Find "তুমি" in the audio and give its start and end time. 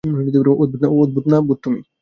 1.63-1.81